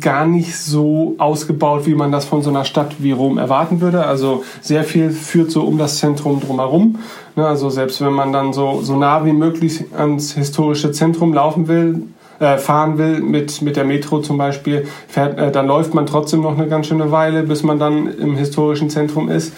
[0.00, 4.04] gar nicht so ausgebaut, wie man das von so einer Stadt wie Rom erwarten würde.
[4.04, 6.98] Also sehr viel führt so um das Zentrum drumherum.
[7.36, 11.68] Ne, also selbst wenn man dann so, so nah wie möglich ans historische Zentrum laufen
[11.68, 12.02] will,
[12.40, 16.40] äh, fahren will mit, mit der Metro zum Beispiel, fährt, äh, dann läuft man trotzdem
[16.42, 19.52] noch eine ganz schöne Weile, bis man dann im historischen Zentrum ist.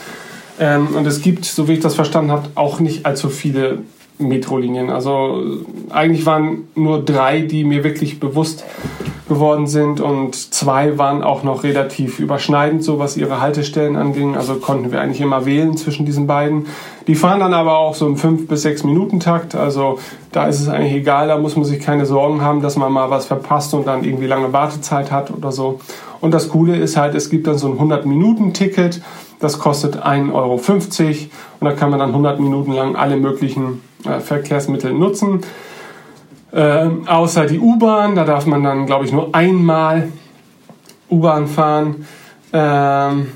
[0.59, 3.78] Ähm, und es gibt, so wie ich das verstanden habe, auch nicht allzu viele
[4.20, 4.90] Metrolinien.
[4.90, 5.42] Also
[5.90, 8.64] eigentlich waren nur drei, die mir wirklich bewusst
[9.30, 14.37] geworden sind und zwei waren auch noch relativ überschneidend, so was ihre Haltestellen anging.
[14.37, 16.66] Also konnten wir eigentlich immer wählen zwischen diesen beiden.
[17.06, 19.54] Die fahren dann aber auch so im 5 bis 6 Minuten Takt.
[19.54, 20.00] Also
[20.33, 23.09] da ist es eigentlich egal, da muss man sich keine Sorgen haben, dass man mal
[23.11, 25.78] was verpasst und dann irgendwie lange Wartezeit hat oder so.
[26.20, 29.00] Und das Coole ist halt, es gibt dann so ein 100-Minuten-Ticket,
[29.40, 30.61] das kostet 1,50 Euro
[31.61, 35.40] und da kann man dann 100 Minuten lang alle möglichen äh, Verkehrsmittel nutzen.
[36.53, 40.09] Ähm, außer die U-Bahn, da darf man dann, glaube ich, nur einmal
[41.09, 42.07] U-Bahn fahren.
[42.53, 43.33] Ähm,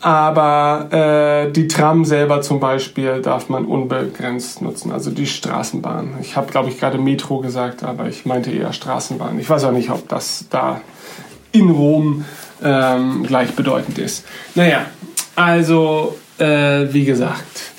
[0.00, 6.14] aber äh, die Tram selber zum Beispiel darf man unbegrenzt nutzen, also die Straßenbahn.
[6.20, 9.38] Ich habe, glaube ich, gerade Metro gesagt, aber ich meinte eher Straßenbahn.
[9.38, 10.80] Ich weiß auch nicht, ob das da
[11.52, 12.24] in Rom
[12.64, 14.24] ähm, gleichbedeutend ist.
[14.56, 14.86] Naja,
[15.34, 17.72] also äh, wie gesagt,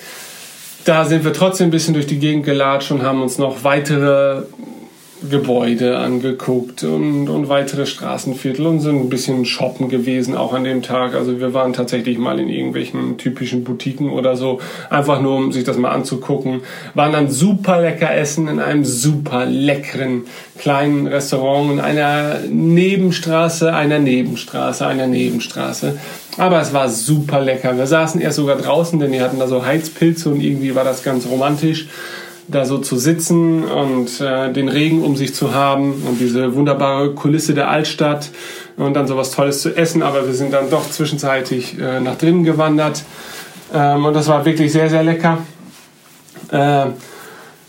[0.85, 4.43] da sind wir trotzdem ein bisschen durch die Gegend gelatscht und haben uns noch weitere
[5.29, 10.81] Gebäude angeguckt und, und weitere Straßenviertel und sind ein bisschen shoppen gewesen auch an dem
[10.81, 11.15] Tag.
[11.15, 14.59] Also wir waren tatsächlich mal in irgendwelchen typischen Boutiquen oder so,
[14.89, 16.61] einfach nur um sich das mal anzugucken.
[16.93, 20.23] Waren dann super lecker essen in einem super leckeren
[20.57, 25.97] kleinen Restaurant in einer Nebenstraße, einer Nebenstraße, einer Nebenstraße.
[26.37, 27.77] Aber es war super lecker.
[27.77, 31.03] Wir saßen erst sogar draußen, denn die hatten da so Heizpilze und irgendwie war das
[31.03, 31.87] ganz romantisch
[32.47, 37.11] da so zu sitzen und äh, den Regen um sich zu haben und diese wunderbare
[37.11, 38.29] Kulisse der Altstadt
[38.77, 40.03] und dann sowas Tolles zu essen.
[40.03, 43.03] Aber wir sind dann doch zwischenzeitlich äh, nach drinnen gewandert
[43.73, 45.39] ähm, und das war wirklich sehr, sehr lecker.
[46.51, 46.87] Äh,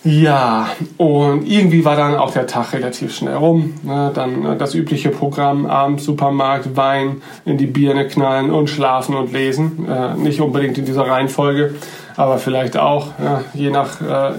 [0.07, 3.73] ja, und irgendwie war dann auch der Tag relativ schnell rum.
[3.83, 4.11] Ne?
[4.15, 9.33] Dann äh, das übliche Programm, abends Supermarkt, Wein, in die Birne knallen und schlafen und
[9.33, 9.89] lesen.
[9.89, 11.77] Äh, nicht unbedingt in dieser Reihenfolge
[12.17, 14.35] aber vielleicht auch, ja, je nach äh,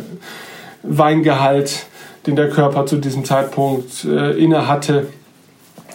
[0.83, 1.85] Weingehalt,
[2.27, 5.07] den der Körper zu diesem Zeitpunkt äh, inne hatte,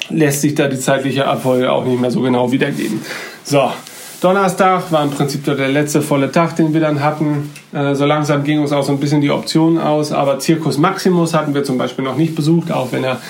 [0.08, 3.00] lässt sich da die zeitliche Abfolge auch nicht mehr so genau wiedergeben.
[3.44, 3.70] So,
[4.20, 7.50] Donnerstag war im Prinzip der letzte volle Tag, den wir dann hatten.
[7.72, 11.32] Äh, so langsam ging uns auch so ein bisschen die Optionen aus, aber Circus Maximus
[11.32, 13.20] hatten wir zum Beispiel noch nicht besucht, auch wenn er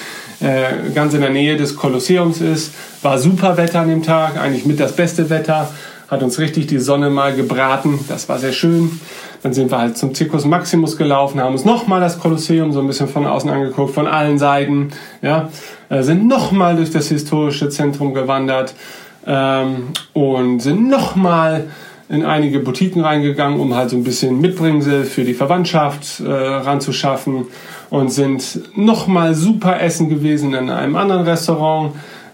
[0.41, 2.73] äh, ganz in der Nähe des Kolosseums ist.
[3.03, 5.71] War super Wetter an dem Tag, eigentlich mit das beste Wetter
[6.11, 8.01] hat uns richtig die Sonne mal gebraten.
[8.09, 9.01] Das war sehr schön.
[9.43, 12.87] Dann sind wir halt zum Circus Maximus gelaufen, haben uns nochmal das Kolosseum so ein
[12.87, 14.91] bisschen von außen angeguckt, von allen Seiten.
[15.23, 15.49] Ja,
[15.89, 18.75] äh, sind nochmal durch das historische Zentrum gewandert
[19.27, 21.69] ähm, und sind nochmal
[22.09, 27.47] in einige Boutiquen reingegangen, um halt so ein bisschen Mitbringsel für die Verwandtschaft äh, ranzuschaffen
[27.89, 31.93] und sind nochmal super essen gewesen in einem anderen Restaurant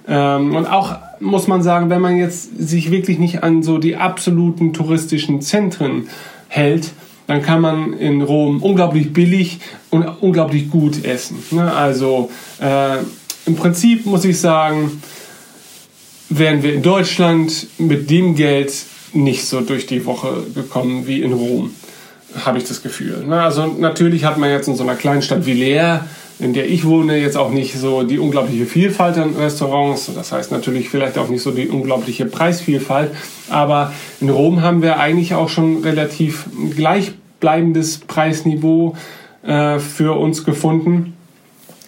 [0.09, 3.97] ähm, und auch muss man sagen, wenn man jetzt sich wirklich nicht an so die
[3.97, 6.09] absoluten touristischen Zentren
[6.49, 6.93] hält,
[7.27, 9.59] dann kann man in Rom unglaublich billig
[9.91, 11.39] und unglaublich gut essen.
[11.51, 11.73] Ne?
[11.73, 12.99] Also äh,
[13.47, 15.03] im Prinzip muss ich sagen,
[16.29, 18.73] wären wir in Deutschland mit dem Geld
[19.13, 21.71] nicht so durch die Woche gekommen wie in Rom,
[22.45, 23.25] habe ich das Gefühl.
[23.27, 23.41] Ne?
[23.41, 26.07] Also natürlich hat man jetzt in so einer kleinen Stadt wie Leer
[26.39, 30.11] in der ich wohne, jetzt auch nicht so die unglaubliche Vielfalt an Restaurants.
[30.15, 33.13] Das heißt natürlich vielleicht auch nicht so die unglaubliche Preisvielfalt.
[33.49, 38.97] Aber in Rom haben wir eigentlich auch schon relativ gleichbleibendes Preisniveau
[39.43, 41.15] äh, für uns gefunden.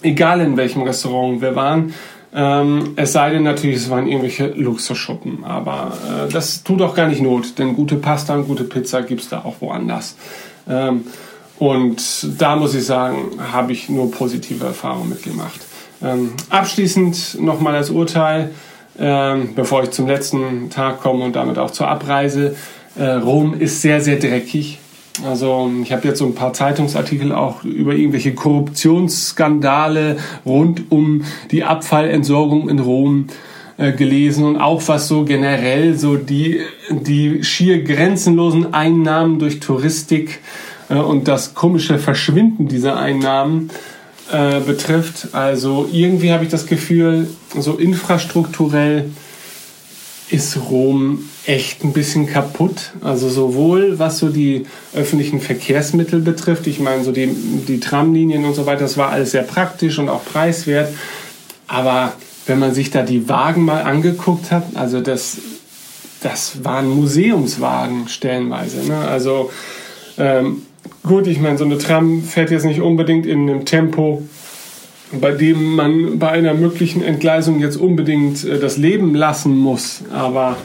[0.03, 1.93] Egal in welchem Restaurant wir waren.
[2.35, 5.45] Ähm, es sei denn natürlich, es waren irgendwelche Luxusschuppen.
[5.45, 9.23] Aber äh, das tut auch gar nicht Not, denn gute Pasta und gute Pizza gibt
[9.23, 10.17] es da auch woanders.
[10.69, 11.05] Ähm,
[11.59, 15.61] und da muss ich sagen, habe ich nur positive Erfahrungen mitgemacht.
[16.03, 18.51] Ähm, abschließend nochmal das Urteil,
[18.99, 22.55] ähm, bevor ich zum letzten Tag komme und damit auch zur Abreise.
[22.97, 24.79] Äh, Rom ist sehr, sehr dreckig.
[25.27, 31.65] Also ich habe jetzt so ein paar Zeitungsartikel auch über irgendwelche Korruptionsskandale rund um die
[31.65, 33.27] Abfallentsorgung in Rom
[33.79, 40.41] äh, gelesen und auch was so generell so die, die schier grenzenlosen Einnahmen durch Touristik
[40.95, 43.71] und das komische Verschwinden dieser Einnahmen
[44.33, 45.29] äh, betrifft.
[45.33, 49.11] Also irgendwie habe ich das Gefühl, so infrastrukturell
[50.31, 52.93] ist Rom echt ein bisschen kaputt.
[53.01, 58.55] Also sowohl was so die öffentlichen Verkehrsmittel betrifft, ich meine so die, die Tramlinien und
[58.55, 60.95] so weiter, das war alles sehr praktisch und auch preiswert.
[61.67, 62.13] Aber
[62.47, 65.39] wenn man sich da die Wagen mal angeguckt hat, also das,
[66.21, 68.87] das waren Museumswagen stellenweise.
[68.87, 68.99] Ne?
[68.99, 69.51] Also
[70.19, 70.63] ähm,
[71.09, 74.23] Gut, ich meine, so eine Tram fährt jetzt nicht unbedingt in einem Tempo,
[75.11, 80.03] bei dem man bei einer möglichen Entgleisung jetzt unbedingt äh, das Leben lassen muss.
[80.13, 80.59] Aber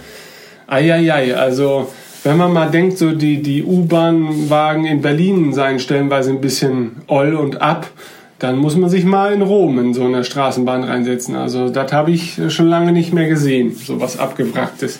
[0.68, 1.88] eieiei, also
[2.26, 7.36] wenn man mal denkt, so die, die U-Bahn-Wagen in Berlin seien stellenweise ein bisschen oll
[7.36, 7.90] und ab,
[8.40, 11.38] dann muss man sich mal in Rom in so eine Straßenbahn reinsetzen.
[11.38, 15.00] Also das habe ich schon lange nicht mehr gesehen, so was abgewracktes.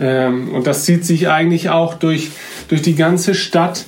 [0.00, 2.30] Ähm, und das zieht sich eigentlich auch durch,
[2.66, 3.84] durch die ganze Stadt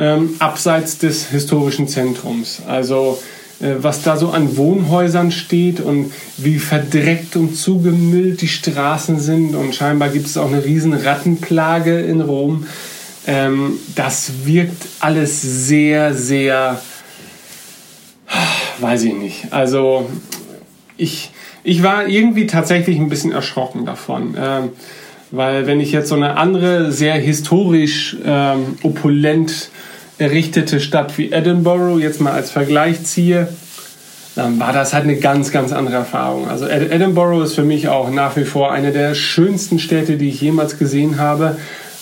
[0.00, 2.62] ähm, abseits des historischen Zentrums.
[2.66, 3.18] Also
[3.60, 9.54] äh, was da so an Wohnhäusern steht und wie verdreckt und zugemüllt die Straßen sind.
[9.54, 12.66] Und scheinbar gibt es auch eine riesen Rattenplage in Rom.
[13.26, 16.80] Ähm, das wirkt alles sehr, sehr,
[18.80, 19.52] weiß ich nicht.
[19.52, 20.08] Also
[20.96, 21.30] ich,
[21.62, 24.34] ich war irgendwie tatsächlich ein bisschen erschrocken davon.
[24.38, 24.70] Ähm,
[25.32, 29.70] weil wenn ich jetzt so eine andere, sehr historisch ähm, opulent
[30.20, 33.48] errichtete Stadt wie Edinburgh jetzt mal als Vergleich ziehe,
[34.36, 36.48] dann war das halt eine ganz, ganz andere Erfahrung.
[36.48, 40.40] Also Edinburgh ist für mich auch nach wie vor eine der schönsten Städte, die ich
[40.40, 41.56] jemals gesehen habe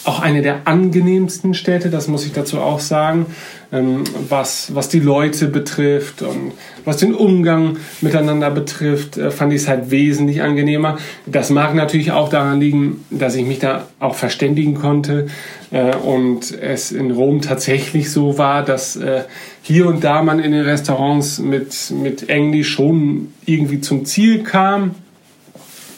[0.05, 3.27] auch eine der angenehmsten Städte, das muss ich dazu auch sagen,
[3.71, 6.53] ähm, was, was die Leute betrifft und
[6.85, 10.99] was den Umgang miteinander betrifft, äh, fand ich es halt wesentlich angenehmer.
[11.27, 15.27] Das mag natürlich auch daran liegen, dass ich mich da auch verständigen konnte
[15.71, 19.25] äh, und es in Rom tatsächlich so war, dass äh,
[19.63, 24.95] hier und da man in den Restaurants mit, mit Englisch schon irgendwie zum Ziel kam,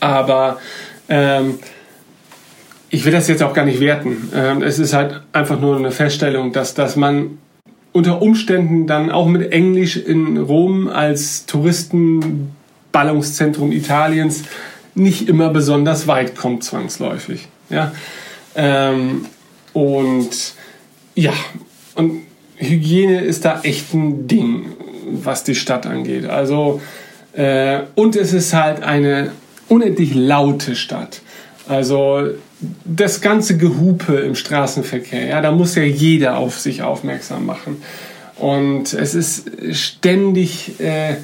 [0.00, 0.58] aber
[1.08, 1.60] ähm,
[2.90, 4.30] ich will das jetzt auch gar nicht werten.
[4.34, 7.38] Ähm, es ist halt einfach nur eine Feststellung, dass, dass man
[7.92, 14.42] unter Umständen dann auch mit Englisch in Rom als Touristenballungszentrum Italiens
[14.94, 17.48] nicht immer besonders weit kommt, zwangsläufig.
[17.68, 17.92] Ja?
[18.54, 19.26] Ähm,
[19.72, 20.54] und
[21.14, 21.32] ja,
[21.94, 22.22] und
[22.56, 24.72] Hygiene ist da echt ein Ding,
[25.10, 26.24] was die Stadt angeht.
[26.26, 26.80] Also,
[27.32, 29.30] äh, und es ist halt eine
[29.68, 31.20] unendlich laute Stadt.
[31.68, 32.30] Also
[32.84, 37.82] das ganze Gehupe im Straßenverkehr, ja, da muss ja jeder auf sich aufmerksam machen.
[38.36, 41.16] Und es ist ständig, äh,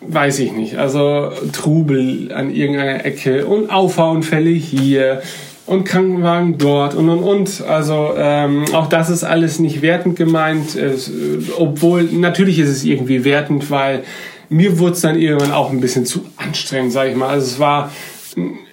[0.00, 5.22] weiß ich nicht, also Trubel an irgendeiner Ecke und Auffahrunfälle hier
[5.66, 7.62] und Krankenwagen dort und und und.
[7.66, 11.10] Also ähm, auch das ist alles nicht wertend gemeint, es,
[11.58, 14.02] obwohl natürlich ist es irgendwie wertend, weil
[14.48, 17.28] mir wurde es dann irgendwann auch ein bisschen zu anstrengend, sage ich mal.
[17.28, 17.90] Also es war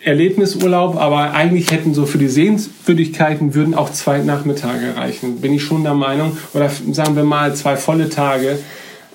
[0.03, 5.63] Erlebnisurlaub, aber eigentlich hätten so für die Sehenswürdigkeiten würden auch zwei Nachmittage reichen, bin ich
[5.63, 6.37] schon der Meinung.
[6.53, 8.59] Oder sagen wir mal zwei volle Tage.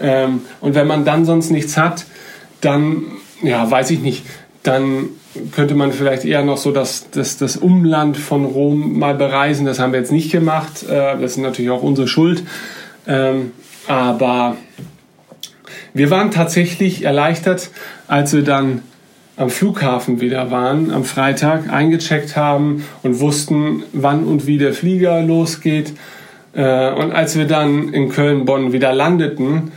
[0.00, 2.04] Ähm, und wenn man dann sonst nichts hat,
[2.60, 3.04] dann,
[3.42, 4.24] ja, weiß ich nicht,
[4.62, 5.08] dann
[5.52, 9.66] könnte man vielleicht eher noch so das, das, das Umland von Rom mal bereisen.
[9.66, 10.84] Das haben wir jetzt nicht gemacht.
[10.84, 12.42] Äh, das ist natürlich auch unsere Schuld.
[13.06, 13.52] Ähm,
[13.86, 14.56] aber
[15.92, 17.70] wir waren tatsächlich erleichtert,
[18.08, 18.82] als wir dann
[19.36, 25.22] am Flughafen wieder waren, am Freitag eingecheckt haben und wussten, wann und wie der Flieger
[25.22, 25.92] losgeht.
[26.54, 29.72] Äh, und als wir dann in Köln-Bonn wieder landeten,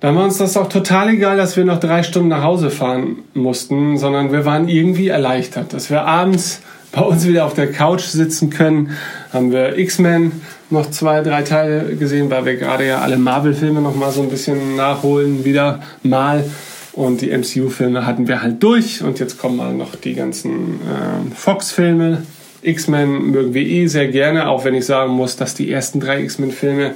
[0.00, 3.18] dann war uns das auch total egal, dass wir noch drei Stunden nach Hause fahren
[3.34, 6.60] mussten, sondern wir waren irgendwie erleichtert, dass wir abends
[6.92, 8.90] bei uns wieder auf der Couch sitzen können.
[9.32, 10.32] Haben wir X-Men
[10.70, 14.28] noch zwei, drei Teile gesehen, weil wir gerade ja alle Marvel-Filme noch mal so ein
[14.28, 16.44] bisschen nachholen, wieder mal.
[16.92, 21.34] Und die MCU-Filme hatten wir halt durch und jetzt kommen mal noch die ganzen äh,
[21.34, 22.22] Fox-Filme.
[22.60, 26.22] X-Men mögen wir eh sehr gerne, auch wenn ich sagen muss, dass die ersten drei
[26.22, 26.94] X-Men-Filme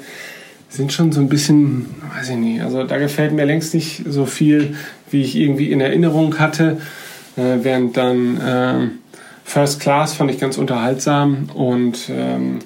[0.68, 4.26] sind schon so ein bisschen, weiß ich nicht, also da gefällt mir längst nicht so
[4.26, 4.76] viel,
[5.10, 6.78] wie ich irgendwie in Erinnerung hatte.
[7.36, 8.88] Äh, während dann äh,
[9.44, 12.58] First Class fand ich ganz unterhaltsam und ähm,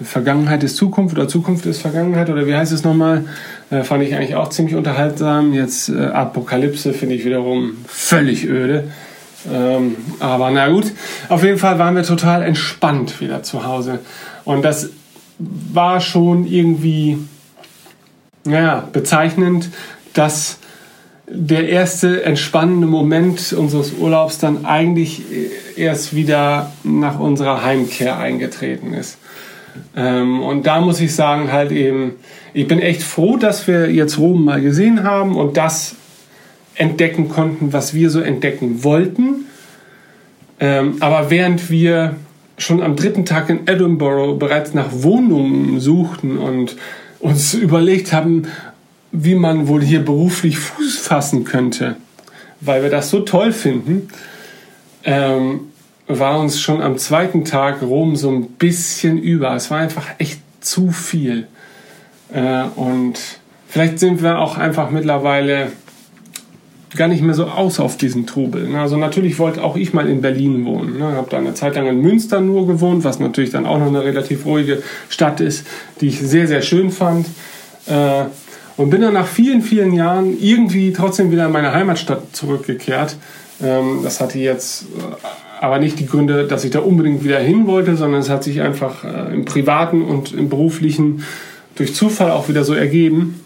[0.00, 3.24] Vergangenheit ist Zukunft oder Zukunft ist Vergangenheit oder wie heißt es nochmal?
[3.70, 5.52] Äh, fand ich eigentlich auch ziemlich unterhaltsam.
[5.52, 8.84] Jetzt äh, Apokalypse finde ich wiederum völlig öde.
[9.52, 10.92] Ähm, aber na gut,
[11.28, 14.00] auf jeden Fall waren wir total entspannt wieder zu Hause.
[14.44, 14.90] Und das
[15.38, 17.18] war schon irgendwie,
[18.44, 19.70] naja, bezeichnend,
[20.14, 20.58] dass
[21.30, 25.22] der erste entspannende Moment unseres Urlaubs dann eigentlich
[25.76, 29.18] erst wieder nach unserer Heimkehr eingetreten ist.
[29.96, 32.14] Ähm, und da muss ich sagen, halt eben,
[32.54, 35.96] ich bin echt froh, dass wir jetzt Rom mal gesehen haben und das
[36.74, 39.46] entdecken konnten, was wir so entdecken wollten.
[40.60, 42.16] Ähm, aber während wir
[42.56, 46.76] schon am dritten Tag in Edinburgh bereits nach Wohnungen suchten und
[47.20, 48.46] uns überlegt haben,
[49.12, 51.96] wie man wohl hier beruflich Fuß fassen könnte,
[52.60, 54.08] weil wir das so toll finden,
[55.04, 55.60] ähm,
[56.08, 59.54] war uns schon am zweiten Tag Rom so ein bisschen über.
[59.54, 61.46] Es war einfach echt zu viel.
[62.32, 63.18] Äh, und
[63.68, 65.72] vielleicht sind wir auch einfach mittlerweile
[66.96, 68.68] gar nicht mehr so aus auf diesen Trubel.
[68.68, 68.80] Ne?
[68.80, 70.94] Also natürlich wollte auch ich mal in Berlin wohnen.
[70.94, 71.12] Ich ne?
[71.12, 74.02] habe da eine Zeit lang in Münster nur gewohnt, was natürlich dann auch noch eine
[74.02, 75.66] relativ ruhige Stadt ist,
[76.00, 77.26] die ich sehr, sehr schön fand.
[77.86, 78.24] Äh,
[78.78, 83.16] und bin dann nach vielen, vielen Jahren irgendwie trotzdem wieder in meine Heimatstadt zurückgekehrt.
[83.62, 87.66] Ähm, das hatte jetzt äh, aber nicht die Gründe, dass ich da unbedingt wieder hin
[87.66, 91.24] wollte, sondern es hat sich einfach äh, im privaten und im beruflichen
[91.74, 93.40] durch Zufall auch wieder so ergeben.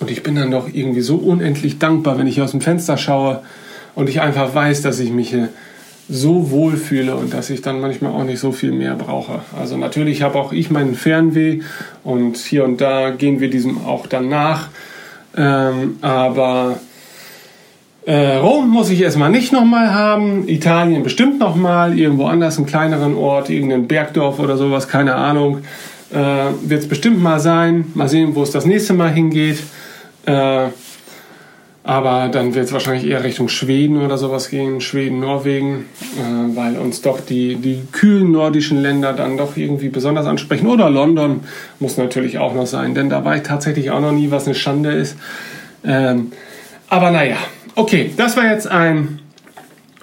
[0.00, 3.42] Und ich bin dann doch irgendwie so unendlich dankbar, wenn ich aus dem Fenster schaue
[3.94, 5.48] und ich einfach weiß, dass ich mich hier
[6.08, 9.40] so wohl fühle und dass ich dann manchmal auch nicht so viel mehr brauche.
[9.58, 11.60] Also natürlich habe auch ich meinen Fernweh
[12.02, 14.68] und hier und da gehen wir diesem auch dann nach.
[15.36, 16.78] Ähm, aber
[18.06, 23.16] äh, Rom muss ich erstmal nicht nochmal haben, Italien bestimmt nochmal, irgendwo anders, einen kleineren
[23.16, 25.62] Ort, irgendein Bergdorf oder sowas, keine Ahnung.
[26.12, 26.18] Äh,
[26.62, 27.86] Wird es bestimmt mal sein.
[27.94, 29.58] Mal sehen, wo es das nächste Mal hingeht.
[30.26, 30.66] Äh,
[31.86, 35.84] aber dann wird es wahrscheinlich eher Richtung Schweden oder sowas gehen, Schweden, Norwegen,
[36.16, 40.66] äh, weil uns doch die, die kühlen nordischen Länder dann doch irgendwie besonders ansprechen.
[40.66, 41.40] Oder London
[41.80, 44.54] muss natürlich auch noch sein, denn da war ich tatsächlich auch noch nie, was eine
[44.54, 45.18] Schande ist.
[45.84, 46.32] Ähm,
[46.88, 47.36] aber naja,
[47.74, 49.20] okay, das war jetzt ein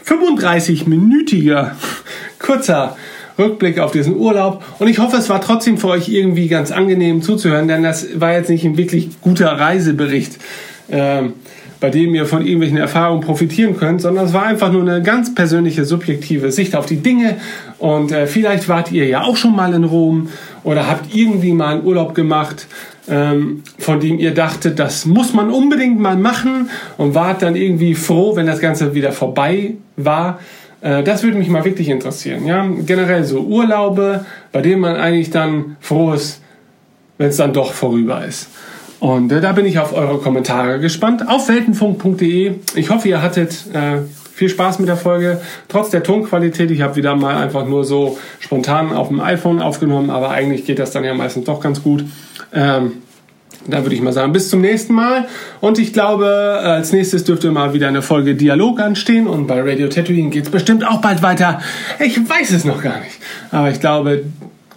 [0.05, 1.72] 35-minütiger
[2.39, 2.95] kurzer
[3.38, 4.63] Rückblick auf diesen Urlaub.
[4.80, 8.34] Und ich hoffe, es war trotzdem für euch irgendwie ganz angenehm zuzuhören, denn das war
[8.34, 10.38] jetzt nicht ein wirklich guter Reisebericht.
[10.89, 11.34] Ähm,
[11.82, 15.34] bei dem ihr von irgendwelchen Erfahrungen profitieren könnt, sondern es war einfach nur eine ganz
[15.34, 17.38] persönliche, subjektive Sicht auf die Dinge.
[17.80, 20.30] Und äh, vielleicht wart ihr ja auch schon mal in Rom
[20.63, 22.67] oder habt irgendwie mal einen Urlaub gemacht,
[23.12, 27.93] ähm, von dem ihr dachtet, das muss man unbedingt mal machen und wart dann irgendwie
[27.93, 30.39] froh, wenn das Ganze wieder vorbei war.
[30.80, 32.45] Äh, das würde mich mal wirklich interessieren.
[32.45, 32.66] Ja?
[32.86, 36.41] Generell so Urlaube, bei denen man eigentlich dann froh ist,
[37.18, 38.49] wenn es dann doch vorüber ist.
[39.01, 41.28] Und äh, da bin ich auf eure Kommentare gespannt.
[41.28, 42.53] Auf weltenfunk.de.
[42.76, 44.03] Ich hoffe, ihr hattet äh,
[44.42, 45.39] viel Spaß mit der Folge.
[45.68, 50.10] Trotz der Tonqualität, ich habe wieder mal einfach nur so spontan auf dem iPhone aufgenommen,
[50.10, 52.06] aber eigentlich geht das dann ja meistens doch ganz gut.
[52.52, 52.94] Ähm,
[53.68, 55.28] da würde ich mal sagen, bis zum nächsten Mal.
[55.60, 59.28] Und ich glaube, als nächstes dürfte mal wieder eine Folge Dialog anstehen.
[59.28, 61.62] Und bei Radio Tatooine geht es bestimmt auch bald weiter.
[62.00, 63.20] Ich weiß es noch gar nicht.
[63.52, 64.24] Aber ich glaube,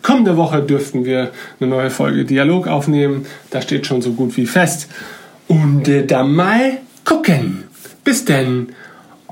[0.03, 3.25] Kommende Woche dürften wir eine neue Folge Dialog aufnehmen.
[3.49, 4.91] Das steht schon so gut wie fest.
[5.49, 6.73] Und äh, dann mal
[7.07, 7.65] gucken.
[8.05, 8.69] Bis denn,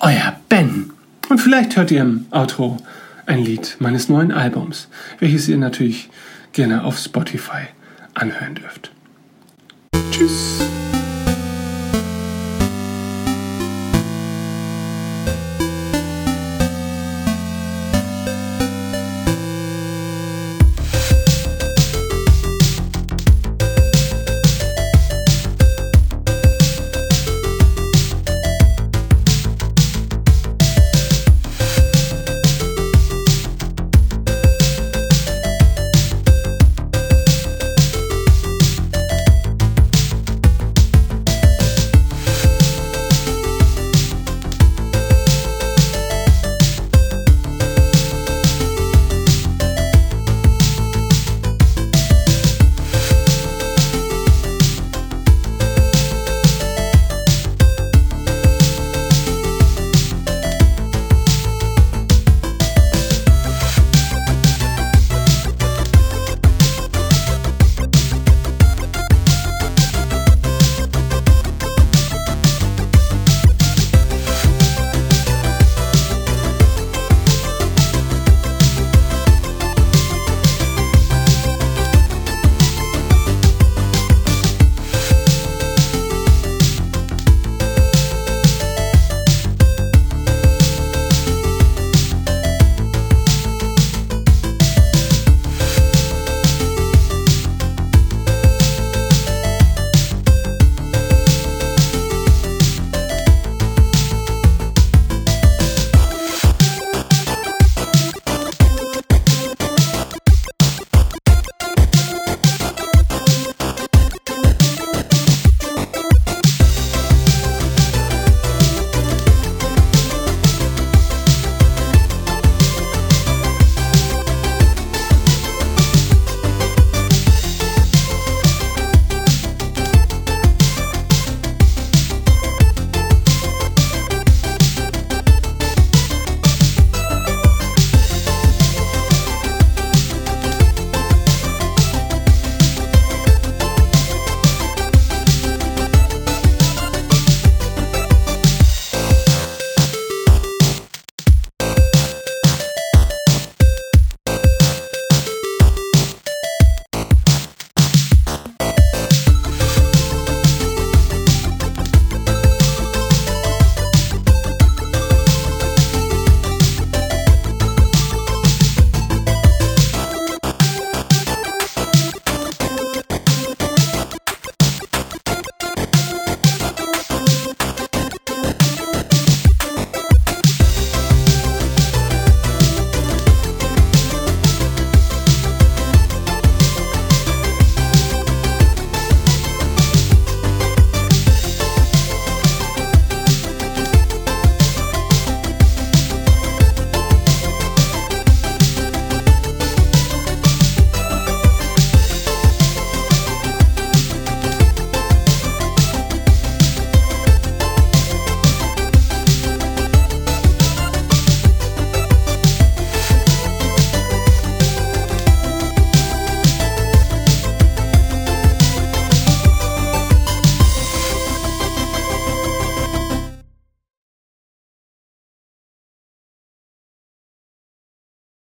[0.03, 0.91] euer Ben.
[1.29, 2.77] Und vielleicht hört ihr im Outro
[3.25, 4.89] ein Lied meines neuen Albums,
[5.21, 6.11] welches ihr natürlich
[6.53, 7.69] gerne auf Spotify
[8.13, 8.91] anhören dürft.
[10.11, 10.59] Tschüss.